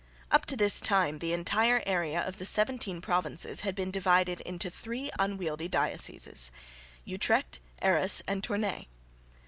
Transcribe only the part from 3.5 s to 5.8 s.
had been divided into three unwieldy